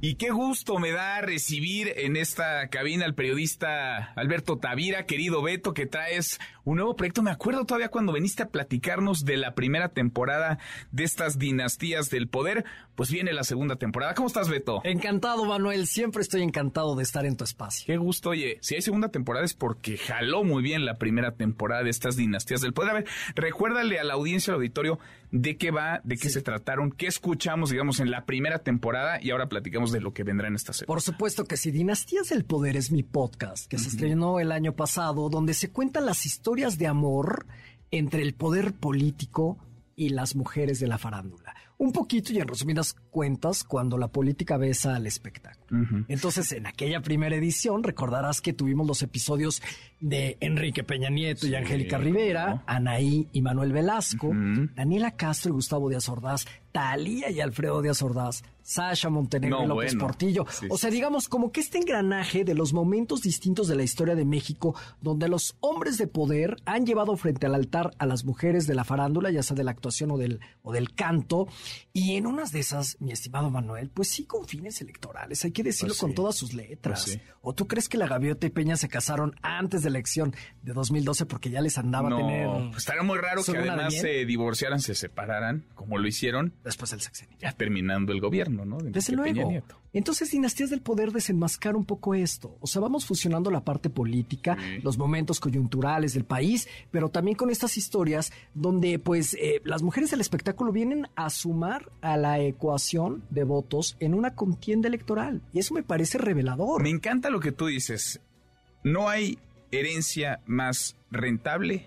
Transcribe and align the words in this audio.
Y 0.00 0.14
qué 0.14 0.30
gusto 0.30 0.78
me 0.78 0.92
da 0.92 1.20
recibir 1.22 1.92
en 1.96 2.16
esta 2.16 2.68
cabina 2.68 3.04
al 3.04 3.16
periodista 3.16 4.12
Alberto 4.14 4.56
Tavira, 4.56 5.06
querido 5.06 5.42
Beto, 5.42 5.74
que 5.74 5.86
traes 5.86 6.38
un 6.62 6.76
nuevo 6.76 6.94
proyecto. 6.94 7.20
Me 7.20 7.32
acuerdo 7.32 7.64
todavía 7.64 7.88
cuando 7.88 8.12
viniste 8.12 8.44
a 8.44 8.48
platicarnos 8.48 9.24
de 9.24 9.36
la 9.36 9.56
primera 9.56 9.88
temporada 9.88 10.60
de 10.92 11.02
estas 11.02 11.36
dinastías 11.36 12.10
del 12.10 12.28
poder. 12.28 12.64
Pues 12.94 13.10
viene 13.10 13.32
la 13.32 13.42
segunda 13.42 13.74
temporada. 13.74 14.14
¿Cómo 14.14 14.28
estás, 14.28 14.48
Beto? 14.48 14.82
Encantado, 14.84 15.44
Manuel. 15.44 15.88
Siempre 15.88 16.22
estoy 16.22 16.42
encantado 16.42 16.94
de 16.94 17.02
estar 17.02 17.26
en 17.26 17.36
tu 17.36 17.42
espacio. 17.42 17.86
Qué 17.86 17.96
gusto. 17.96 18.30
Oye, 18.30 18.58
si 18.60 18.76
hay 18.76 18.82
segunda 18.82 19.08
temporada 19.08 19.44
es 19.44 19.54
porque 19.54 19.96
jaló 19.96 20.44
muy 20.44 20.62
bien 20.62 20.84
la 20.84 20.98
primera 20.98 21.32
temporada 21.32 21.82
de 21.82 21.90
estas 21.90 22.16
dinastías 22.16 22.60
del 22.60 22.72
poder. 22.72 22.90
A 22.90 22.94
ver, 22.94 23.06
recuérdale 23.34 23.98
a 23.98 24.04
la 24.04 24.14
audiencia, 24.14 24.52
al 24.52 24.58
auditorio, 24.58 25.00
de 25.30 25.56
qué 25.56 25.70
va, 25.70 26.00
de 26.04 26.16
qué 26.16 26.30
se 26.30 26.42
trataron, 26.42 26.90
qué 26.92 27.06
escuchamos, 27.06 27.70
digamos, 27.70 28.00
en 28.00 28.10
la 28.10 28.24
primera 28.24 28.60
temporada 28.60 29.18
y 29.22 29.30
ahora 29.30 29.48
platicamos 29.48 29.92
de 29.92 30.00
lo 30.00 30.12
que 30.12 30.24
vendrá 30.24 30.48
en 30.48 30.54
esta 30.54 30.72
serie. 30.72 30.86
Por 30.86 31.02
supuesto 31.02 31.44
que 31.44 31.56
sí. 31.56 31.70
Dinastías 31.70 32.30
del 32.30 32.44
Poder 32.44 32.76
es 32.76 32.90
mi 32.90 33.02
podcast 33.02 33.66
que 33.68 33.78
se 33.78 33.88
estrenó 33.88 34.40
el 34.40 34.52
año 34.52 34.74
pasado, 34.74 35.28
donde 35.28 35.54
se 35.54 35.70
cuentan 35.70 36.06
las 36.06 36.26
historias 36.26 36.78
de 36.78 36.86
amor 36.86 37.46
entre 37.90 38.22
el 38.22 38.34
poder 38.34 38.74
político 38.74 39.58
y 39.96 40.10
las 40.10 40.34
mujeres 40.34 40.80
de 40.80 40.86
la 40.86 40.98
farándula 40.98 41.54
un 41.78 41.92
poquito 41.92 42.32
y 42.32 42.38
en 42.38 42.48
resumidas 42.48 42.94
cuentas 43.10 43.62
cuando 43.62 43.96
la 43.98 44.08
política 44.08 44.56
besa 44.56 44.96
al 44.96 45.06
espectáculo. 45.06 46.04
Entonces, 46.08 46.50
en 46.52 46.66
aquella 46.66 47.00
primera 47.00 47.36
edición, 47.36 47.82
recordarás 47.84 48.40
que 48.40 48.52
tuvimos 48.52 48.86
los 48.86 49.02
episodios 49.02 49.62
de 50.00 50.36
Enrique 50.40 50.82
Peña 50.82 51.08
Nieto 51.08 51.46
y 51.46 51.54
Angélica 51.54 51.98
Rivera, 51.98 52.62
Anaí 52.66 53.28
y 53.32 53.42
Manuel 53.42 53.72
Velasco, 53.72 54.32
Daniela 54.74 55.12
Castro 55.12 55.50
y 55.50 55.54
Gustavo 55.54 55.88
Díaz 55.88 56.08
Ordaz, 56.08 56.46
Talía 56.72 57.30
y 57.30 57.40
Alfredo 57.40 57.80
Díaz 57.80 58.02
Ordaz, 58.02 58.42
Sasha 58.62 59.08
Montenegro 59.08 59.64
y 59.64 59.66
López 59.66 59.96
Portillo. 59.96 60.44
o 60.68 60.76
sea, 60.76 60.90
digamos, 60.90 61.28
como 61.28 61.52
que 61.52 61.60
este 61.60 61.78
engranaje 61.78 62.44
de 62.44 62.54
los 62.54 62.72
momentos 62.72 63.22
distintos 63.22 63.66
de 63.66 63.76
la 63.76 63.82
historia 63.82 64.14
de 64.14 64.24
México, 64.24 64.74
donde 65.00 65.28
los 65.28 65.56
hombres 65.60 65.96
de 65.96 66.06
poder 66.06 66.56
han 66.66 66.84
llevado 66.84 67.16
frente 67.16 67.46
al 67.46 67.54
altar 67.54 67.92
a 67.98 68.06
las 68.06 68.24
mujeres 68.24 68.66
de 68.66 68.74
la 68.74 68.84
farándula, 68.84 69.30
ya 69.30 69.42
sea 69.42 69.56
de 69.56 69.64
la 69.64 69.70
actuación 69.70 70.10
o 70.10 70.18
del, 70.18 70.40
o 70.62 70.72
del 70.72 70.94
canto, 70.94 71.48
y 71.92 72.16
en 72.16 72.26
unas 72.26 72.52
de 72.52 72.60
esas, 72.60 73.00
mi 73.00 73.12
estimado 73.12 73.50
Manuel, 73.50 73.90
pues 73.90 74.08
sí 74.08 74.24
con 74.24 74.46
fines 74.46 74.80
electorales, 74.80 75.44
hay 75.44 75.52
que 75.52 75.62
decirlo 75.62 75.88
pues 75.88 76.00
con 76.00 76.14
todas 76.14 76.36
sus 76.36 76.54
letras. 76.54 77.04
Pues 77.06 77.20
¿O 77.40 77.54
tú 77.54 77.66
crees 77.66 77.88
que 77.88 77.98
la 77.98 78.06
Gaviota 78.06 78.46
y 78.46 78.50
Peña 78.50 78.76
se 78.76 78.88
casaron 78.88 79.34
antes 79.42 79.82
de 79.82 79.90
la 79.90 79.98
elección 79.98 80.34
de 80.62 80.72
2012 80.72 81.26
porque 81.26 81.50
ya 81.50 81.60
les 81.60 81.78
andaba 81.78 82.08
a 82.08 82.16
tener... 82.16 82.48
Pues 82.68 82.78
estaría 82.78 83.02
muy 83.02 83.18
raro 83.18 83.42
que 83.42 83.56
además 83.56 83.94
se 83.94 84.24
divorciaran, 84.24 84.80
se 84.80 84.94
separaran, 84.94 85.64
como 85.74 85.98
lo 85.98 86.06
hicieron. 86.06 86.54
Después 86.64 86.90
del 86.90 87.00
sexenio. 87.00 87.36
Ya 87.40 87.52
terminando 87.52 88.12
el 88.12 88.20
gobierno, 88.20 88.64
¿no? 88.64 88.78
Desde 88.78 89.14
luego. 89.14 89.50
Entonces, 89.92 90.30
Dinastías 90.30 90.70
del 90.70 90.82
Poder 90.82 91.12
desenmascara 91.12 91.76
un 91.76 91.84
poco 91.84 92.14
esto. 92.14 92.56
O 92.60 92.66
sea, 92.66 92.80
vamos 92.80 93.06
fusionando 93.06 93.50
la 93.50 93.64
parte 93.64 93.90
política, 93.90 94.56
los 94.82 94.98
momentos 94.98 95.40
coyunturales 95.40 96.14
del 96.14 96.24
país, 96.24 96.68
pero 96.90 97.08
también 97.08 97.36
con 97.36 97.50
estas 97.50 97.76
historias 97.76 98.32
donde, 98.54 98.98
pues, 98.98 99.34
eh, 99.34 99.62
las 99.64 99.82
mujeres 99.82 100.10
del 100.10 100.20
espectáculo 100.20 100.72
vienen 100.72 101.08
a 101.16 101.30
sumar 101.30 101.90
a 102.00 102.16
la 102.16 102.38
ecuación 102.38 103.24
de 103.30 103.44
votos 103.44 103.96
en 104.00 104.14
una 104.14 104.34
contienda 104.34 104.88
electoral. 104.88 105.42
Y 105.52 105.60
eso 105.60 105.74
me 105.74 105.82
parece 105.82 106.18
revelador. 106.18 106.82
Me 106.82 106.90
encanta 106.90 107.30
lo 107.30 107.40
que 107.40 107.52
tú 107.52 107.66
dices. 107.66 108.20
No 108.84 109.08
hay 109.08 109.38
herencia 109.70 110.40
más 110.46 110.96
rentable 111.10 111.86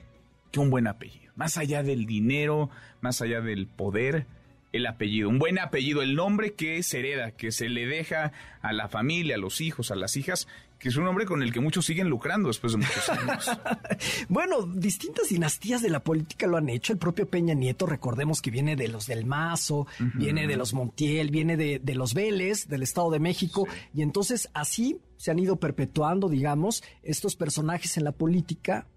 que 0.52 0.60
un 0.60 0.70
buen 0.70 0.88
apellido. 0.88 1.32
Más 1.36 1.58
allá 1.58 1.84
del 1.84 2.06
dinero, 2.06 2.70
más 3.00 3.22
allá 3.22 3.42
del 3.42 3.68
poder 3.68 4.28
el 4.72 4.86
apellido, 4.86 5.30
un 5.30 5.40
buen 5.40 5.60
apellido, 5.60 6.02
el 6.02 6.16
nombre 6.16 6.54
que 6.54 6.82
se 6.84 7.00
hereda, 7.00 7.32
que 7.32 7.52
se 7.52 7.70
le 7.70 7.86
deja 7.86 8.32
a 8.62 8.74
la 8.74 8.88
familia, 8.88 9.36
a 9.36 9.40
los 9.40 9.62
hijos, 9.62 9.92
a 9.92 9.96
las 9.96 10.16
hijas, 10.16 10.48
que 10.82 10.90
es 10.90 10.96
un 10.96 11.04
nombre 11.04 11.26
con 11.26 11.44
el 11.44 11.54
que 11.54 11.60
muchos 11.60 11.86
siguen 11.86 12.10
lucrando 12.10 12.48
después 12.48 12.74
de 12.74 12.80
muchos 12.80 13.08
años. 13.10 13.52
bueno, 14.30 14.64
distintas 14.64 15.30
dinastías 15.30 15.84
de 15.84 15.90
la 15.90 16.00
política 16.00 16.48
lo 16.48 16.58
han 16.58 16.70
hecho. 16.70 16.92
El 16.92 16.98
propio 16.98 17.30
Peña 17.30 17.54
Nieto, 17.54 17.86
recordemos 17.86 18.42
que 18.42 18.50
viene 18.50 18.76
de 18.76 18.88
los 18.88 19.06
del 19.06 19.26
Mazo, 19.26 19.86
viene 20.16 20.48
de 20.48 20.58
los 20.58 20.74
Montiel, 20.74 21.30
viene 21.30 21.56
de, 21.56 21.96
los 21.96 22.16
Vélez, 22.16 22.68
del 22.68 22.82
Estado 22.82 23.12
de 23.12 23.20
México, 23.20 23.68
y 23.94 24.02
entonces 24.02 24.50
así 24.54 25.00
se 25.18 25.30
han 25.30 25.38
ido 25.38 25.58
perpetuando, 25.58 26.30
digamos, 26.30 26.84
estos 27.04 27.36
personajes 27.36 27.98
en 27.98 28.04
la 28.04 28.12
política 28.12 28.88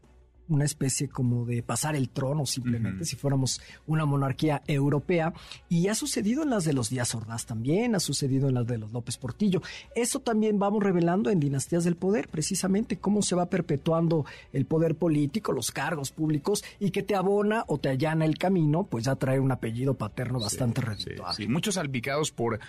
una 0.48 0.64
especie 0.64 1.08
como 1.08 1.44
de 1.44 1.62
pasar 1.62 1.96
el 1.96 2.08
trono 2.08 2.46
simplemente, 2.46 3.04
si 3.04 3.16
fuéramos 3.16 3.60
una 3.86 4.04
monarquía 4.04 4.62
europea. 4.66 5.32
Y 5.68 5.88
ha 5.88 5.94
sucedido 5.94 6.42
en 6.42 6.50
las 6.50 6.64
de 6.64 6.72
los 6.72 6.90
Díaz 6.90 7.14
Ordaz 7.14 7.46
también, 7.46 7.94
ha 7.94 8.00
sucedido 8.00 8.48
en 8.48 8.54
las 8.54 8.66
de 8.66 8.78
los 8.78 8.92
López 8.92 9.16
Portillo. 9.16 9.62
Eso 9.94 10.20
también 10.20 10.58
vamos 10.58 10.82
revelando 10.82 11.30
en 11.30 11.40
Dinastías 11.40 11.84
del 11.84 11.96
Poder, 11.96 12.28
precisamente 12.28 12.98
cómo 12.98 13.22
se 13.22 13.34
va 13.34 13.46
perpetuando 13.46 14.24
el 14.52 14.66
poder 14.66 14.96
político, 14.96 15.52
los 15.52 15.70
cargos 15.70 16.10
públicos, 16.10 16.64
y 16.78 16.90
que 16.90 17.02
te 17.02 17.14
abona 17.14 17.64
o 17.66 17.78
te 17.78 17.88
allana 17.88 18.24
el 18.24 18.38
camino, 18.38 18.84
pues 18.84 19.04
ya 19.04 19.16
trae 19.16 19.40
un 19.40 19.52
apellido 19.52 19.94
paterno 19.94 20.40
bastante 20.40 20.80
redituable. 20.80 21.34
Sí, 21.36 21.48
muchos 21.48 21.74
salpicados 21.74 22.30
por 22.30 22.60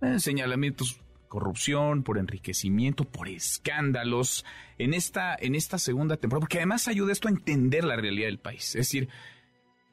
eh, 0.00 0.18
señalamientos 0.18 1.00
corrupción, 1.32 2.02
por 2.02 2.18
enriquecimiento, 2.18 3.04
por 3.04 3.26
escándalos 3.26 4.44
en 4.76 4.92
esta, 4.92 5.34
en 5.34 5.54
esta 5.54 5.78
segunda 5.78 6.18
temporada, 6.18 6.40
porque 6.40 6.58
además 6.58 6.88
ayuda 6.88 7.10
esto 7.10 7.28
a 7.28 7.30
entender 7.30 7.84
la 7.84 7.96
realidad 7.96 8.26
del 8.26 8.38
país, 8.38 8.66
es 8.66 8.82
decir, 8.86 9.08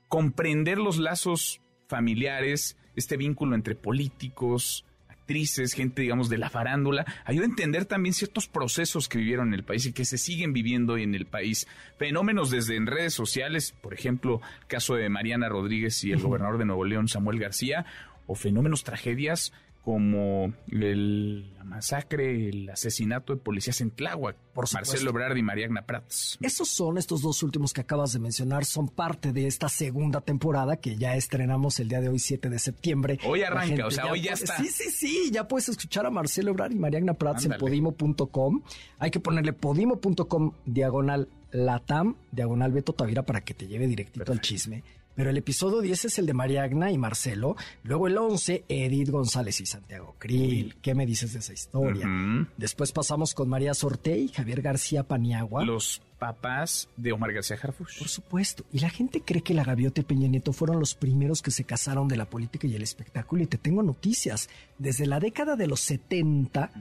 comprender 0.09 0.79
los 0.79 0.97
lazos 0.97 1.61
familiares, 1.87 2.77
este 2.97 3.15
vínculo 3.15 3.55
entre 3.55 3.75
políticos, 3.75 4.85
actrices, 5.07 5.71
gente, 5.71 6.01
digamos, 6.01 6.27
de 6.27 6.39
la 6.39 6.49
farándula, 6.49 7.05
ayuda 7.23 7.45
a 7.45 7.49
entender 7.49 7.85
también 7.85 8.13
ciertos 8.13 8.49
procesos 8.49 9.07
que 9.07 9.19
vivieron 9.19 9.47
en 9.47 9.53
el 9.53 9.63
país 9.63 9.85
y 9.85 9.93
que 9.93 10.03
se 10.03 10.17
siguen 10.17 10.51
viviendo 10.51 10.97
en 10.97 11.15
el 11.15 11.25
país. 11.25 11.69
Fenómenos 11.97 12.49
desde 12.51 12.75
en 12.75 12.85
redes 12.85 13.13
sociales, 13.13 13.73
por 13.81 13.93
ejemplo, 13.93 14.41
el 14.59 14.67
caso 14.67 14.95
de 14.95 15.07
Mariana 15.07 15.47
Rodríguez 15.47 16.03
y 16.03 16.11
el 16.11 16.19
gobernador 16.19 16.57
de 16.57 16.65
Nuevo 16.65 16.83
León, 16.83 17.07
Samuel 17.07 17.39
García, 17.39 17.85
o 18.27 18.35
fenómenos, 18.35 18.83
tragedias 18.83 19.53
como 19.89 20.53
el, 20.67 21.51
la 21.55 21.63
masacre, 21.63 22.47
el 22.47 22.69
asesinato 22.69 23.33
de 23.33 23.41
policías 23.41 23.81
en 23.81 23.89
Tláhuac 23.89 24.35
por 24.53 24.71
Marcelo 24.71 25.09
Ebrard 25.09 25.35
y 25.35 25.41
Mariagna 25.41 25.87
Prats. 25.87 26.37
Esos 26.41 26.69
son, 26.69 26.99
estos 26.99 27.23
dos 27.23 27.41
últimos 27.41 27.73
que 27.73 27.81
acabas 27.81 28.13
de 28.13 28.19
mencionar, 28.19 28.65
son 28.65 28.87
parte 28.87 29.33
de 29.33 29.47
esta 29.47 29.67
segunda 29.67 30.21
temporada 30.21 30.77
que 30.77 30.95
ya 30.95 31.15
estrenamos 31.15 31.79
el 31.79 31.89
día 31.89 32.01
de 32.01 32.09
hoy, 32.09 32.19
7 32.19 32.51
de 32.51 32.59
septiembre. 32.59 33.17
Hoy 33.25 33.41
arranca, 33.41 33.87
o 33.87 33.89
sea, 33.89 34.11
hoy 34.11 34.21
ya 34.21 34.33
está. 34.33 34.57
Sí, 34.57 34.67
sí, 34.67 34.91
sí, 34.91 35.31
ya 35.31 35.47
puedes 35.47 35.69
escuchar 35.69 36.05
a 36.05 36.11
Marcelo 36.11 36.51
Ebrard 36.51 36.71
y 36.71 36.77
Mariagna 36.77 37.15
Prats 37.15 37.45
en 37.45 37.53
podimo.com. 37.57 38.61
Hay 38.99 39.09
que 39.09 39.19
ponerle 39.19 39.53
podimo.com 39.53 40.51
diagonal 40.67 41.29
latam, 41.51 42.15
diagonal 42.31 42.71
Beto 42.71 42.93
Tavira 42.93 43.23
para 43.23 43.41
que 43.41 43.55
te 43.55 43.65
lleve 43.65 43.87
directito 43.87 44.31
al 44.31 44.39
chisme. 44.39 44.83
Pero 45.19 45.31
el 45.31 45.37
episodio 45.37 45.81
10 45.81 46.05
es 46.05 46.19
el 46.19 46.25
de 46.27 46.33
Mariagna 46.33 46.93
y 46.93 46.97
Marcelo. 46.97 47.57
Luego 47.83 48.07
el 48.07 48.17
11, 48.17 48.63
Edith 48.69 49.09
González 49.09 49.59
y 49.59 49.65
Santiago 49.65 50.15
Krill. 50.17 50.77
¿Qué 50.81 50.95
me 50.95 51.05
dices 51.05 51.33
de 51.33 51.39
esa 51.39 51.51
historia? 51.51 52.07
Después 52.55 52.93
pasamos 52.93 53.33
con 53.33 53.49
María 53.49 53.73
Sorte 53.73 54.17
y 54.17 54.29
Javier 54.29 54.61
García 54.61 55.03
Paniagua. 55.03 55.65
Los 55.65 56.01
papás 56.19 56.87
de 56.95 57.11
Omar 57.11 57.33
García 57.33 57.57
Harfuch. 57.61 57.99
Por 57.99 58.07
supuesto. 58.07 58.63
Y 58.71 58.79
la 58.79 58.89
gente 58.89 59.19
cree 59.19 59.41
que 59.41 59.53
la 59.53 59.65
Gaviota 59.65 59.99
y 59.99 60.05
Peña 60.05 60.29
Nieto 60.29 60.53
fueron 60.53 60.79
los 60.79 60.95
primeros 60.95 61.41
que 61.41 61.51
se 61.51 61.65
casaron 61.65 62.07
de 62.07 62.15
la 62.15 62.29
política 62.29 62.65
y 62.67 62.75
el 62.75 62.81
espectáculo. 62.81 63.43
Y 63.43 63.47
te 63.47 63.57
tengo 63.57 63.83
noticias. 63.83 64.47
Desde 64.77 65.05
la 65.05 65.19
década 65.19 65.57
de 65.57 65.67
los 65.67 65.81
70, 65.81 66.71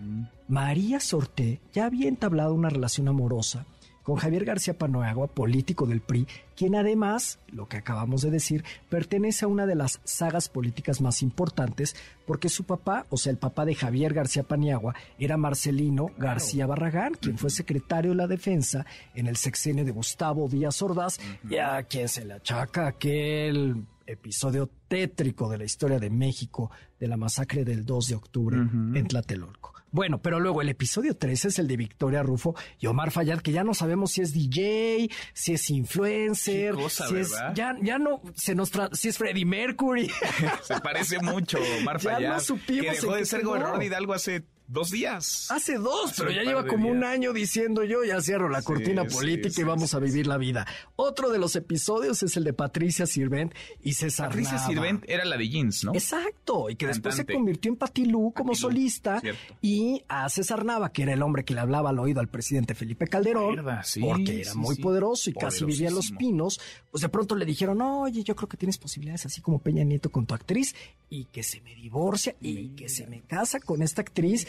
María 0.47 1.01
Sorte 1.01 1.61
ya 1.73 1.87
había 1.87 2.07
entablado 2.07 2.55
una 2.55 2.71
relación 2.71 3.09
amorosa 3.09 3.67
con 4.09 4.17
Javier 4.17 4.47
García 4.47 4.73
Panoagua, 4.73 5.27
político 5.27 5.85
del 5.85 6.01
PRI, 6.01 6.27
quien 6.57 6.75
además, 6.77 7.41
lo 7.53 7.69
que 7.69 7.77
acabamos 7.77 8.23
de 8.23 8.31
decir, 8.31 8.65
pertenece 8.89 9.45
a 9.45 9.49
una 9.49 9.67
de 9.67 9.75
las 9.75 10.01
sagas 10.03 10.49
políticas 10.49 11.03
más 11.03 11.21
importantes, 11.21 11.95
porque 12.27 12.49
su 12.49 12.65
papá, 12.65 13.05
o 13.11 13.19
sea, 13.19 13.33
el 13.33 13.37
papá 13.37 13.67
de 13.67 13.75
Javier 13.75 14.15
García 14.15 14.45
Paniagua, 14.45 14.95
era 15.19 15.37
Marcelino 15.37 16.11
García 16.17 16.67
Barragán, 16.67 17.17
quien 17.21 17.37
fue 17.37 17.51
secretario 17.51 18.13
de 18.13 18.17
la 18.17 18.27
Defensa 18.27 18.87
en 19.15 19.27
el 19.27 19.37
sexenio 19.37 19.85
de 19.85 19.91
Gustavo 19.91 20.49
Díaz 20.49 20.81
Ordaz, 20.81 21.19
y 21.47 21.59
a 21.59 21.83
quien 21.83 22.09
se 22.09 22.25
le 22.25 22.33
achaca 22.33 22.87
aquel 22.87 23.85
episodio 24.07 24.71
tétrico 24.89 25.51
de 25.51 25.59
la 25.59 25.65
historia 25.65 25.99
de 25.99 26.09
México 26.09 26.71
de 26.99 27.09
la 27.09 27.19
masacre 27.19 27.63
del 27.63 27.85
2 27.85 28.09
de 28.09 28.15
octubre 28.15 28.57
en 28.57 29.07
Tlatelolco. 29.07 29.78
Bueno, 29.91 30.21
pero 30.21 30.41
luego 30.41 30.63
el 30.63 30.69
episodio 30.69 31.17
3 31.17 31.47
es 31.47 31.59
el 31.59 31.67
de 31.67 31.77
Victoria 31.77 32.23
Rufo 32.23 32.55
y 32.79 32.87
Omar 32.87 33.11
Fayad, 33.11 33.41
que 33.41 33.53
ya 33.53 33.65
no 33.65 33.75
sabemos 33.75 34.13
si 34.13 34.21
es 34.21 34.33
DJ, 34.33 35.11
si 35.33 35.55
es 35.55 35.71
influencer, 35.71 36.75
si 36.89 37.17
es, 37.17 37.35
ya, 37.55 37.77
ya 37.81 37.99
no 37.99 38.21
se 38.35 38.55
nos 38.55 38.71
si 38.93 39.09
es 39.09 39.19
Freddie 39.19 39.47
Mercury. 39.47 40.11
se 40.63 40.81
parece 40.81 41.21
mucho 41.21 41.59
Omar 41.81 42.01
Fayad. 42.01 42.19
Ya 42.29 42.35
no 42.35 42.41
supimos 42.41 42.97
que 42.97 43.01
dejó 43.01 43.15
de 43.15 43.25
ser 43.25 43.45
gobernador 43.45 43.79
de 43.79 43.87
Hidalgo 43.87 44.13
hace 44.13 44.43
dos 44.69 44.91
días. 44.91 45.51
Hace 45.51 45.79
dos, 45.79 46.13
Hace 46.13 46.23
pero 46.23 46.31
ya 46.31 46.43
lleva 46.43 46.67
como 46.67 46.89
un 46.89 47.03
año 47.03 47.33
diciendo 47.33 47.83
yo 47.85 48.05
ya 48.05 48.21
cierro 48.21 48.49
la 48.49 48.63
cortina 48.63 49.03
sí, 49.09 49.17
política 49.17 49.51
sí, 49.51 49.61
y 49.63 49.65
vamos 49.65 49.91
sí, 49.91 49.97
a 49.97 49.99
vivir 49.99 50.27
la 50.27 50.37
vida. 50.37 50.67
Otro 50.97 51.31
de 51.31 51.39
los 51.39 51.57
episodios 51.57 52.23
es 52.23 52.37
el 52.37 52.45
de 52.45 52.53
Patricia 52.53 53.07
Sirvent 53.07 53.55
y 53.83 53.95
César 53.95 54.29
Patricia 54.29 54.57
Nava. 54.57 54.67
Sirvent 54.67 55.05
era 55.09 55.25
la 55.25 55.37
de 55.37 55.49
jeans, 55.49 55.85
¿no? 55.85 55.95
Exacto, 55.95 56.71
y 56.71 56.77
que 56.77 56.87
después 56.87 57.17
se 57.17 57.25
convirtió 57.25 57.71
en 57.71 57.77
Patilú 57.77 58.33
como 58.33 58.53
Patilú, 58.53 58.69
solista 58.69 59.21
cierto. 59.21 59.57
y 59.63 60.03
a 60.09 60.29
César 60.29 60.65
Nava, 60.65 60.93
que 60.93 61.03
era 61.03 61.15
el 61.15 61.23
hombre 61.23 61.45
que 61.45 61.55
le 61.55 61.61
hablaba 61.61 61.91
al 61.91 61.99
oído 61.99 62.21
al 62.21 62.29
presidente 62.29 62.75
Felipe 62.75 63.07
Calderón, 63.07 63.57
Verdad, 63.57 63.81
sí, 63.85 64.01
porque 64.01 64.43
era 64.43 64.55
muy 64.55 64.77
poderoso 64.77 65.31
y 65.31 65.33
casi 65.33 65.65
vivía 65.65 65.89
en 65.89 65.95
Los. 65.95 66.09
Pinos, 66.19 66.61
pues 66.91 67.03
de 67.03 67.09
pronto 67.09 67.37
le 67.37 67.45
dijeron, 67.45 67.81
oye, 67.81 68.23
yo 68.25 68.35
creo 68.35 68.49
que 68.49 68.57
tienes 68.57 68.77
posibilidades 68.77 69.27
así 69.27 69.41
como 69.41 69.61
Peña 69.61 69.85
Nieto 69.85 70.11
con 70.11 70.27
tu 70.27 70.35
actriz 70.35 70.75
y 71.11 71.25
que 71.27 71.43
se 71.43 71.61
me 71.61 71.75
divorcia 71.75 72.35
y 72.41 72.71
que 72.71 72.89
se 72.89 73.07
me 73.07 73.23
casa 73.23 73.61
con 73.61 73.83
esta 73.83 74.03
actriz. 74.03 74.47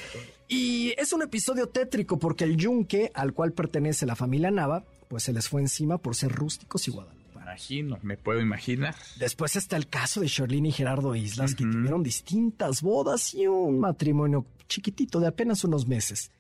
Y 0.48 0.94
es 0.98 1.14
un 1.14 1.22
episodio 1.22 1.70
tétrico 1.70 2.18
porque 2.18 2.44
el 2.44 2.58
yunque 2.58 3.12
al 3.14 3.34
cual 3.34 3.54
pertenece 3.54 4.06
la 4.06 4.16
familia 4.16 4.50
Nava, 4.50 4.84
pues 5.08 5.24
se 5.24 5.34
les 5.34 5.48
fue 5.48 5.62
encima 5.62 5.98
por 6.00 6.16
ser 6.16 6.32
rústicos 6.32 6.88
y 6.88 6.92
guadalupanos. 6.92 7.20
Imagino, 7.44 8.00
me 8.04 8.18
puedo 8.18 8.42
imaginar. 8.42 8.96
Después 9.18 9.56
está 9.56 9.76
el 9.76 9.88
caso 9.88 10.22
de 10.22 10.28
Sherlyn 10.28 10.68
y 10.68 10.72
Gerardo 10.72 11.16
Islas, 11.16 11.56
que 11.56 11.66
tuvieron 11.66 12.04
distintas 12.04 12.82
bodas 12.82 13.34
y 13.34 13.48
un 13.48 13.80
matrimonio 13.80 14.46
chiquitito 14.68 15.20
de 15.20 15.28
apenas 15.28 15.64
unos 15.64 15.88
meses. 15.88 16.32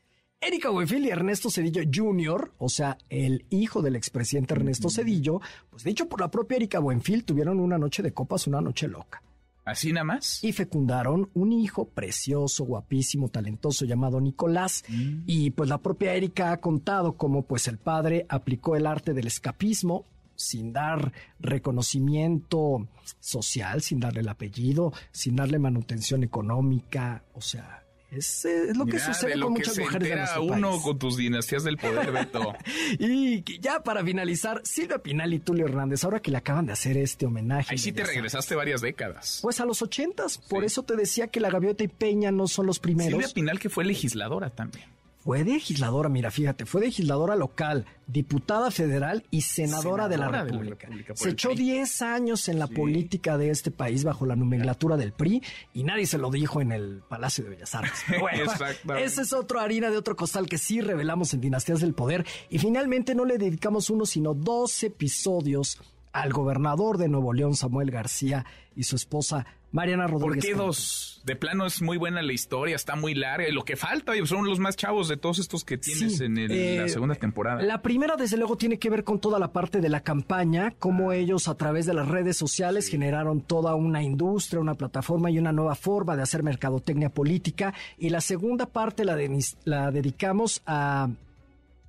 Erika 0.41 0.69
Buenfil 0.69 1.05
y 1.05 1.09
Ernesto 1.09 1.49
Cedillo 1.49 1.81
Jr., 1.93 2.53
o 2.59 2.69
sea, 2.69 2.97
el 3.09 3.45
hijo 3.49 3.81
del 3.81 3.95
expresidente 3.95 4.53
Ernesto 4.53 4.89
Cedillo, 4.89 5.41
pues 5.69 5.83
dicho 5.83 6.07
por 6.07 6.21
la 6.21 6.31
propia 6.31 6.55
Erika 6.55 6.79
Buenfil, 6.79 7.25
tuvieron 7.25 7.59
una 7.59 7.77
noche 7.77 8.01
de 8.01 8.13
copas, 8.13 8.47
una 8.47 8.61
noche 8.61 8.87
loca. 8.87 9.21
¿Así 9.69 9.93
nada 9.93 10.03
más? 10.03 10.43
Y 10.43 10.51
fecundaron 10.51 11.29
un 11.33 11.51
hijo 11.53 11.89
precioso, 11.89 12.65
guapísimo, 12.65 13.29
talentoso 13.29 13.85
llamado 13.85 14.19
Nicolás. 14.19 14.83
Y 15.25 15.51
pues 15.51 15.69
la 15.69 15.77
propia 15.77 16.13
Erika 16.15 16.51
ha 16.51 16.57
contado 16.59 17.13
cómo 17.17 17.43
pues 17.43 17.67
el 17.67 17.77
padre 17.77 18.25
aplicó 18.29 18.75
el 18.75 18.87
arte 18.87 19.13
del 19.13 19.27
escapismo 19.27 20.05
sin 20.35 20.71
dar 20.71 21.11
reconocimiento 21.39 22.87
social, 23.19 23.81
sin 23.81 23.99
darle 23.99 24.21
el 24.21 24.29
apellido, 24.29 24.93
sin 25.11 25.35
darle 25.35 25.59
manutención 25.59 26.23
económica. 26.23 27.23
O 27.33 27.41
sea, 27.41 27.83
es, 28.11 28.45
eh, 28.45 28.69
es 28.69 28.77
lo 28.77 28.85
que 28.85 28.99
sucede 28.99 29.35
lo 29.35 29.47
con 29.47 29.55
que 29.55 29.59
muchas 29.59 29.75
se 29.75 29.81
mujeres 29.81 30.07
de 30.07 30.13
entera 30.15 30.39
uno 30.41 30.71
país. 30.71 30.83
con 30.83 30.99
tus 30.99 31.17
dinastías 31.17 31.63
del 31.63 31.77
poder, 31.77 32.11
Beto. 32.11 32.53
Y 32.99 33.43
ya 33.59 33.81
para 33.81 34.03
finalizar, 34.03 34.61
Silvia 34.63 34.99
Pinal 34.99 35.33
y 35.33 35.39
Tulio 35.39 35.65
Hernández, 35.65 36.03
ahora 36.03 36.19
que 36.19 36.31
le 36.31 36.37
acaban 36.37 36.65
de 36.65 36.73
hacer 36.73 36.97
este 36.97 37.25
homenaje. 37.25 37.67
Ahí 37.71 37.77
sí 37.77 37.91
te 37.91 38.03
regresaste 38.03 38.55
varias 38.55 38.81
décadas. 38.81 39.39
Pues 39.41 39.59
a 39.59 39.65
los 39.65 39.81
ochentas, 39.81 40.37
por 40.37 40.63
eso 40.63 40.83
te 40.83 40.95
decía 40.95 41.27
que 41.27 41.39
la 41.39 41.49
Gaviota 41.49 41.83
y 41.83 41.87
Peña 41.87 42.31
no 42.31 42.47
son 42.47 42.65
los 42.65 42.79
primeros. 42.79 43.11
Silvia 43.11 43.33
Pinal, 43.33 43.59
que 43.59 43.69
fue 43.69 43.85
legisladora 43.85 44.49
también. 44.49 44.85
Fue 45.29 45.43
legisladora, 45.43 46.09
mira, 46.09 46.31
fíjate, 46.31 46.65
fue 46.65 46.81
legisladora 46.81 47.35
local, 47.35 47.85
diputada 48.07 48.71
federal 48.71 49.23
y 49.29 49.41
senadora, 49.41 50.07
de, 50.07 50.17
la 50.17 50.25
Senadora 50.25 50.43
de 50.43 50.51
la 50.51 50.57
República. 50.57 51.13
Se 51.13 51.29
echó 51.29 51.49
PRI. 51.49 51.65
10 51.65 52.01
años 52.01 52.49
en 52.49 52.57
la 52.57 52.65
Sí. 52.65 52.73
política 52.73 53.37
de 53.37 53.51
este 53.51 53.69
país 53.69 54.03
bajo 54.03 54.25
la 54.25 54.35
nomenclatura 54.35 54.97
del 54.97 55.11
PRI 55.11 55.43
y 55.71 55.83
nadie 55.83 56.07
se 56.07 56.17
lo 56.17 56.31
dijo 56.31 56.61
en 56.61 56.71
el 56.71 57.03
Palacio 57.07 57.43
de 57.43 57.51
Bellas 57.51 57.75
Artes. 57.75 58.03
Bueno, 58.19 58.43
esa 58.99 59.21
es 59.21 59.31
otra 59.31 59.61
harina 59.61 59.91
de 59.91 59.97
otro 59.97 60.15
costal 60.15 60.49
que 60.49 60.57
sí 60.57 60.81
revelamos 60.81 61.31
en 61.35 61.41
Dinastías 61.41 61.81
del 61.81 61.93
Poder 61.93 62.25
y 62.49 62.57
finalmente 62.57 63.13
no 63.13 63.23
le 63.23 63.37
dedicamos 63.37 63.91
uno 63.91 64.07
sino 64.07 64.33
dos 64.33 64.81
episodios 64.83 65.79
al 66.11 66.33
gobernador 66.33 66.97
de 66.97 67.07
Nuevo 67.07 67.33
León, 67.33 67.55
Samuel 67.55 67.91
García, 67.91 68.47
y 68.75 68.83
su 68.83 68.95
esposa 68.95 69.45
Mariana 69.71 70.07
¿Por 70.07 70.21
Rodríguez. 70.21 70.45
qué 70.45 70.51
Campos. 70.51 70.65
dos? 70.77 71.21
De 71.25 71.35
plano 71.35 71.65
es 71.65 71.81
muy 71.81 71.97
buena 71.97 72.21
la 72.23 72.33
historia, 72.33 72.75
está 72.75 72.95
muy 72.95 73.13
larga. 73.13 73.47
Y 73.47 73.51
lo 73.51 73.63
que 73.65 73.75
falta, 73.75 74.13
son 74.25 74.47
los 74.47 74.57
más 74.57 74.75
chavos 74.75 75.07
de 75.09 75.17
todos 75.17 75.37
estos 75.37 75.63
que 75.63 75.77
tienes 75.77 76.17
Sí, 76.17 76.23
en 76.23 76.37
el- 76.37 76.51
eh, 76.51 76.77
la 76.81 76.87
segunda 76.87 77.13
temporada. 77.15 77.61
La 77.61 77.81
primera, 77.81 78.15
desde 78.15 78.37
luego, 78.37 78.55
tiene 78.57 78.79
que 78.79 78.89
ver 78.89 79.03
con 79.03 79.19
toda 79.19 79.37
la 79.37 79.51
parte 79.51 79.79
de 79.81 79.89
la 79.89 79.99
campaña, 80.01 80.73
cómo 80.79 81.11
ellos 81.11 81.47
a 81.47 81.55
través 81.55 81.85
de 81.85 81.93
las 81.93 82.07
redes 82.07 82.37
sociales 82.37 82.87
generaron 82.87 83.41
toda 83.41 83.75
una 83.75 84.01
industria, 84.01 84.59
una 84.61 84.75
plataforma 84.75 85.29
y 85.29 85.37
una 85.39 85.51
nueva 85.51 85.75
forma 85.75 86.15
de 86.15 86.23
hacer 86.23 86.41
mercadotecnia 86.41 87.09
política. 87.09 87.73
Y 87.97 88.09
la 88.09 88.21
segunda 88.21 88.65
parte 88.65 89.03
la, 89.05 89.17
denis- 89.17 89.57
la 89.65 89.91
dedicamos 89.91 90.61
a 90.65 91.09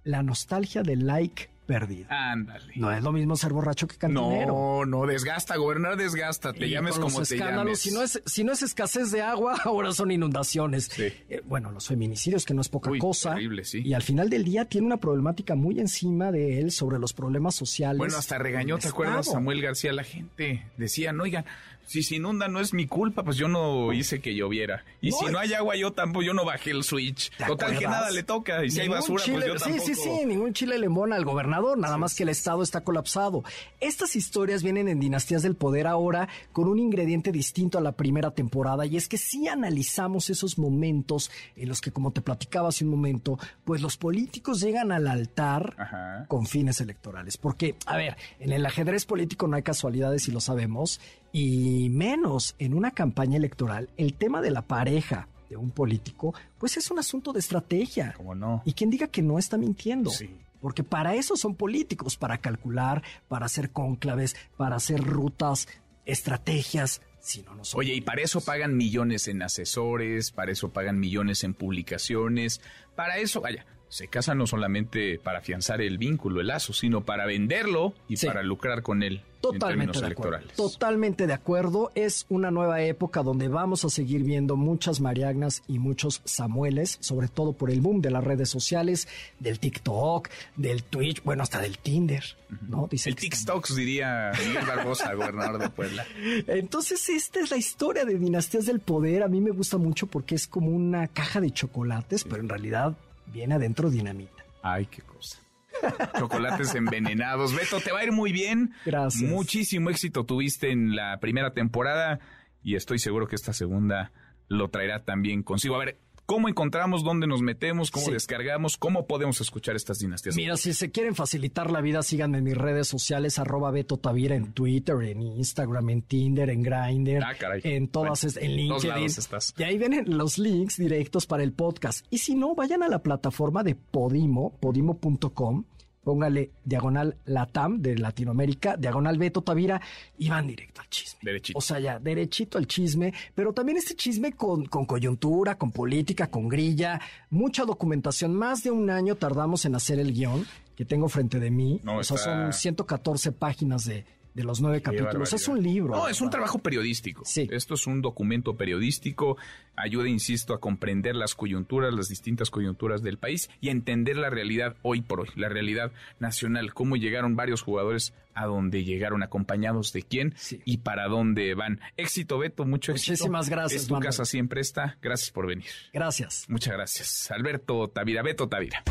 la 0.02 0.22
nostalgia 0.22 0.82
del 0.82 1.06
like 1.06 1.49
perdido. 1.70 2.06
Ándale. 2.10 2.72
No 2.74 2.90
es 2.90 3.00
lo 3.00 3.12
mismo 3.12 3.36
ser 3.36 3.52
borracho 3.52 3.86
que 3.86 3.96
cantinero. 3.96 4.52
No, 4.52 4.84
no, 4.84 5.06
desgasta, 5.06 5.54
gobernar 5.56 5.96
desgasta, 5.96 6.52
te 6.52 6.66
Y 6.66 6.70
llames 6.70 6.94
con 6.94 7.02
los 7.02 7.12
como 7.12 7.24
te 7.24 7.38
llames. 7.38 7.78
Si 7.78 7.92
no, 7.92 8.02
es, 8.02 8.20
si 8.26 8.42
no 8.42 8.50
es 8.52 8.62
escasez 8.62 9.12
de 9.12 9.22
agua, 9.22 9.56
ahora 9.64 9.92
son 9.92 10.10
inundaciones. 10.10 10.86
Sí. 10.86 11.12
Eh, 11.28 11.42
bueno, 11.46 11.70
los 11.70 11.86
feminicidios, 11.86 12.44
que 12.44 12.54
no 12.54 12.60
es 12.60 12.68
poca 12.68 12.90
Uy, 12.90 12.98
cosa. 12.98 13.34
terrible, 13.34 13.64
sí. 13.64 13.82
Y 13.84 13.94
al 13.94 14.02
final 14.02 14.28
del 14.28 14.42
día 14.42 14.64
tiene 14.64 14.88
una 14.88 14.96
problemática 14.96 15.54
muy 15.54 15.78
encima 15.78 16.32
de 16.32 16.58
él 16.58 16.72
sobre 16.72 16.98
los 16.98 17.12
problemas 17.12 17.54
sociales. 17.54 17.98
Bueno, 17.98 18.16
hasta 18.16 18.36
regañó, 18.38 18.76
¿te 18.78 18.88
acuerdas. 18.88 19.26
Samuel 19.26 19.62
García? 19.62 19.92
La 19.92 20.02
gente 20.02 20.66
decían, 20.76 21.20
oigan, 21.20 21.44
si 21.90 22.04
se 22.04 22.14
inunda 22.14 22.46
no 22.46 22.60
es 22.60 22.72
mi 22.72 22.86
culpa, 22.86 23.24
pues 23.24 23.36
yo 23.36 23.48
no 23.48 23.92
hice 23.92 24.20
que 24.20 24.36
lloviera. 24.36 24.84
Y 25.00 25.10
No, 25.10 25.16
si 25.18 25.26
no 25.26 25.40
hay 25.40 25.54
agua, 25.54 25.74
yo 25.74 25.92
tampoco, 25.92 26.22
yo 26.22 26.32
no 26.34 26.44
bajé 26.44 26.70
el 26.70 26.84
switch. 26.84 27.32
¿Te 27.36 27.46
Total 27.46 27.76
que 27.76 27.84
nada 27.86 28.10
le 28.12 28.22
toca. 28.22 28.64
Y 28.64 28.70
si 28.70 28.78
hay 28.80 28.86
basura, 28.88 29.24
chile- 29.24 29.38
pues 29.38 29.46
yo 29.48 29.54
tampoco. 29.56 29.84
Sí, 29.86 29.94
sí, 29.96 30.00
sí, 30.00 30.24
ningún 30.24 30.52
chile 30.52 30.78
le 30.78 30.86
embona 30.86 31.16
al 31.16 31.24
gobernador, 31.24 31.76
nada 31.78 31.98
más 31.98 32.14
que 32.14 32.22
el 32.22 32.28
Estado 32.28 32.62
está 32.62 32.82
colapsado. 32.82 33.42
Estas 33.80 34.14
historias 34.14 34.62
vienen 34.62 34.86
en 34.86 35.00
Dinastías 35.00 35.42
del 35.42 35.56
Poder 35.56 35.88
ahora 35.88 36.28
con 36.52 36.68
un 36.68 36.78
ingrediente 36.78 37.32
distinto 37.32 37.76
a 37.76 37.80
la 37.80 37.90
primera 37.92 38.30
temporada 38.30 38.86
y 38.86 38.96
es 38.96 39.08
que 39.08 39.18
sí 39.18 39.48
analizamos 39.48 40.30
esos 40.30 40.58
momentos 40.58 41.30
en 41.56 41.68
los 41.68 41.80
que, 41.80 41.90
como 41.90 42.12
te 42.12 42.20
platicaba 42.20 42.68
hace 42.68 42.84
un 42.84 42.90
momento, 42.90 43.36
pues 43.64 43.80
los 43.82 43.96
políticos 43.96 44.60
llegan 44.60 44.92
al 44.92 45.08
altar 45.08 45.74
Ajá. 45.76 46.26
con 46.28 46.46
fines 46.46 46.80
electorales. 46.80 47.36
Porque, 47.36 47.74
a 47.86 47.96
ver, 47.96 48.16
en 48.38 48.52
el 48.52 48.64
ajedrez 48.64 49.06
político 49.06 49.48
no 49.48 49.56
hay 49.56 49.62
casualidades 49.64 50.28
y 50.28 50.30
lo 50.30 50.40
sabemos, 50.40 51.00
y 51.32 51.79
menos 51.88 52.54
en 52.58 52.74
una 52.74 52.90
campaña 52.90 53.36
electoral, 53.36 53.88
el 53.96 54.14
tema 54.14 54.42
de 54.42 54.50
la 54.50 54.62
pareja 54.62 55.28
de 55.48 55.56
un 55.56 55.70
político, 55.70 56.34
pues 56.58 56.76
es 56.76 56.90
un 56.90 56.98
asunto 56.98 57.32
de 57.32 57.40
estrategia. 57.40 58.14
¿Cómo 58.16 58.34
no? 58.34 58.62
Y 58.64 58.72
quien 58.72 58.90
diga 58.90 59.08
que 59.08 59.22
no 59.22 59.38
está 59.38 59.56
mintiendo. 59.56 60.10
Sí. 60.10 60.30
Porque 60.60 60.84
para 60.84 61.14
eso 61.14 61.36
son 61.36 61.54
políticos, 61.54 62.16
para 62.16 62.38
calcular, 62.38 63.02
para 63.28 63.46
hacer 63.46 63.70
cónclaves, 63.70 64.36
para 64.56 64.76
hacer 64.76 65.02
rutas, 65.02 65.68
estrategias. 66.04 67.00
Si 67.20 67.42
no, 67.42 67.54
no 67.54 67.64
son 67.64 67.80
Oye, 67.80 67.94
y 67.94 68.00
para 68.00 68.22
eso 68.22 68.40
pagan 68.40 68.76
millones 68.76 69.28
en 69.28 69.42
asesores, 69.42 70.30
para 70.30 70.52
eso 70.52 70.70
pagan 70.70 70.98
millones 70.98 71.44
en 71.44 71.54
publicaciones, 71.54 72.60
para 72.94 73.18
eso, 73.18 73.40
vaya, 73.40 73.66
se 73.90 74.08
casan 74.08 74.38
no 74.38 74.46
solamente 74.46 75.18
para 75.22 75.40
afianzar 75.40 75.82
el 75.82 75.98
vínculo, 75.98 76.40
el 76.40 76.46
lazo, 76.46 76.72
sino 76.72 77.04
para 77.04 77.26
venderlo 77.26 77.92
y 78.08 78.16
Sí. 78.16 78.26
para 78.26 78.42
lucrar 78.42 78.82
con 78.82 79.02
él 79.02 79.16
en 79.42 79.52
Totalmente 79.52 79.98
de 80.00 80.06
acuerdo. 80.06 80.46
Totalmente 80.54 81.26
de 81.26 81.32
acuerdo. 81.32 81.90
Es 81.94 82.26
una 82.28 82.50
nueva 82.50 82.82
época 82.82 83.22
donde 83.22 83.48
vamos 83.48 83.86
a 83.86 83.88
seguir 83.88 84.22
viendo 84.22 84.54
muchas 84.56 85.00
Mariagnas 85.00 85.62
y 85.66 85.78
muchos 85.78 86.20
Samueles, 86.26 86.98
sobre 87.00 87.28
todo 87.28 87.54
por 87.54 87.70
el 87.70 87.80
boom 87.80 88.02
de 88.02 88.10
las 88.10 88.22
redes 88.22 88.50
sociales, 88.50 89.08
del 89.38 89.58
TikTok, 89.58 90.28
del 90.56 90.84
Twitch, 90.84 91.22
bueno, 91.24 91.42
hasta 91.42 91.58
del 91.58 91.78
Tinder, 91.78 92.22
¿no? 92.68 92.86
Dicen 92.90 93.12
El 93.12 93.16
TikToks 93.16 93.74
diría 93.74 94.30
Miguel 94.46 94.66
Barbosa, 94.66 95.14
gobernador 95.14 95.58
de 95.58 95.70
Puebla. 95.70 96.04
Entonces, 96.46 97.08
esta 97.08 97.40
es 97.40 97.50
la 97.50 97.56
historia 97.56 98.04
de 98.04 98.18
Dinastías 98.18 98.66
del 98.66 98.80
Poder. 98.80 99.22
A 99.22 99.28
mí 99.28 99.40
me 99.40 99.50
gusta 99.52 99.78
mucho 99.78 100.06
porque 100.06 100.34
es 100.34 100.46
como 100.46 100.68
una 100.68 101.08
caja 101.08 101.40
de 101.40 101.50
chocolates, 101.50 102.24
pero 102.24 102.42
en 102.42 102.48
realidad 102.50 102.94
viene 103.32 103.54
adentro 103.54 103.90
dinamita. 103.90 104.44
Ay, 104.62 104.86
qué 104.86 105.02
cosa. 105.02 105.38
Chocolates 106.18 106.74
envenenados. 106.74 107.54
Beto, 107.54 107.80
te 107.80 107.92
va 107.92 108.00
a 108.00 108.04
ir 108.04 108.12
muy 108.12 108.32
bien. 108.32 108.72
Gracias. 108.84 109.30
Muchísimo 109.30 109.90
éxito 109.90 110.24
tuviste 110.24 110.70
en 110.70 110.94
la 110.94 111.18
primera 111.20 111.52
temporada 111.52 112.20
y 112.62 112.74
estoy 112.74 112.98
seguro 112.98 113.26
que 113.26 113.36
esta 113.36 113.52
segunda 113.52 114.12
lo 114.48 114.68
traerá 114.68 115.04
también 115.04 115.42
consigo. 115.42 115.76
A 115.76 115.78
ver, 115.78 115.98
¿cómo 116.30 116.48
encontramos 116.48 117.02
dónde 117.02 117.26
nos 117.26 117.42
metemos? 117.42 117.90
¿Cómo 117.90 118.06
Sí. 118.06 118.12
descargamos? 118.12 118.76
¿Cómo 118.76 119.08
podemos 119.08 119.40
escuchar 119.40 119.74
estas 119.74 119.98
dinastías? 119.98 120.36
Mira, 120.36 120.56
si 120.56 120.72
se 120.74 120.92
quieren 120.92 121.16
facilitar 121.16 121.72
la 121.72 121.80
vida, 121.80 122.04
síganme 122.04 122.38
en 122.38 122.44
mis 122.44 122.56
redes 122.56 122.86
sociales, 122.86 123.40
arroba 123.40 123.72
Beto 123.72 123.96
Tavira 123.96 124.36
en 124.36 124.52
Twitter, 124.52 124.94
en 125.02 125.22
Instagram, 125.22 125.90
en 125.90 126.02
Tinder, 126.02 126.48
en 126.50 126.62
Grindr, 126.62 127.24
Ah, 127.24 127.34
caray. 127.36 127.60
en 127.64 127.88
todas, 127.88 128.22
Bueno, 128.22 128.40
en 128.46 128.56
LinkedIn. 128.56 129.04
estás. 129.06 129.54
Y 129.58 129.64
ahí 129.64 129.76
vienen 129.76 130.04
los 130.16 130.38
links 130.38 130.76
directos 130.76 131.26
para 131.26 131.42
el 131.42 131.52
podcast. 131.52 132.06
Y 132.10 132.18
si 132.18 132.36
no, 132.36 132.54
vayan 132.54 132.84
a 132.84 132.88
la 132.88 133.00
plataforma 133.02 133.64
de 133.64 133.74
Podimo, 133.74 134.52
podimo.com, 134.60 135.64
póngale 136.02 136.50
diagonal 136.64 137.16
Latam 137.26 137.80
de 137.82 137.96
Latinoamérica, 137.98 138.76
diagonal 138.76 139.18
Beto 139.18 139.42
Tavira 139.42 139.80
y 140.18 140.28
van 140.28 140.46
directo 140.46 140.80
al 140.80 140.88
chisme. 140.88 141.20
Derechito. 141.22 141.58
O 141.58 141.62
sea, 141.62 141.78
ya, 141.78 141.98
derechito 141.98 142.58
al 142.58 142.66
chisme, 142.66 143.12
pero 143.34 143.52
también 143.52 143.78
este 143.78 143.94
chisme 143.94 144.32
con, 144.32 144.66
con 144.66 144.86
coyuntura, 144.86 145.56
con 145.56 145.70
política, 145.72 146.28
con 146.28 146.48
grilla, 146.48 147.00
mucha 147.30 147.64
documentación. 147.64 148.34
Más 148.34 148.62
de 148.62 148.70
un 148.70 148.90
año 148.90 149.14
tardamos 149.16 149.64
en 149.64 149.74
hacer 149.74 149.98
el 149.98 150.12
guion 150.12 150.46
que 150.74 150.84
tengo 150.84 151.08
frente 151.08 151.38
de 151.38 151.50
mí. 151.50 151.80
No, 151.82 151.98
o 151.98 152.02
sea, 152.04 152.16
está- 152.16 152.42
son 152.44 152.52
114 152.52 153.32
páginas 153.32 153.84
de, 153.84 154.04
de 154.34 154.44
los 154.44 154.60
nueve 154.60 154.82
capítulos. 154.82 155.32
Es 155.32 155.48
un 155.48 155.62
libro. 155.62 155.94
No, 155.94 156.08
es 156.08 156.20
un 156.20 156.30
trabajo 156.30 156.58
periodístico. 156.58 157.22
Sí. 157.24 157.48
Esto 157.50 157.74
es 157.74 157.86
un 157.86 158.02
documento 158.02 158.56
periodístico. 158.56 159.36
Ayuda, 159.76 160.08
insisto, 160.08 160.54
a 160.54 160.60
comprender 160.60 161.16
las 161.16 161.34
coyunturas, 161.34 161.94
las 161.94 162.08
distintas 162.08 162.50
coyunturas 162.50 163.02
del 163.02 163.18
país 163.18 163.50
y 163.60 163.68
a 163.68 163.72
entender 163.72 164.16
la 164.16 164.30
realidad 164.30 164.76
hoy 164.82 165.00
por 165.00 165.20
hoy, 165.20 165.28
la 165.36 165.48
realidad 165.48 165.92
nacional, 166.18 166.74
cómo 166.74 166.96
llegaron 166.96 167.36
varios 167.36 167.62
jugadores 167.62 168.14
a 168.34 168.46
donde 168.46 168.84
llegaron 168.84 169.22
acompañados 169.22 169.92
de 169.92 170.02
quién 170.02 170.34
y 170.64 170.78
para 170.78 171.08
dónde 171.08 171.54
van. 171.54 171.80
Éxito, 171.96 172.38
Beto, 172.38 172.64
mucho 172.64 172.92
éxito. 172.92 173.12
Muchísimas 173.12 173.48
gracias. 173.48 173.82
Es 173.82 173.88
tu 173.88 173.98
casa 173.98 174.24
siempre 174.24 174.60
está. 174.60 174.98
Gracias 175.02 175.30
por 175.30 175.46
venir. 175.46 175.70
Gracias. 175.92 176.44
Muchas 176.48 176.74
gracias. 176.74 177.30
Alberto 177.30 177.88
Tavira, 177.88 178.22
Beto 178.22 178.48
Tavira. 178.48 178.82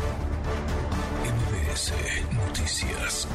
MBS 1.24 1.92
Noticias. 2.32 3.28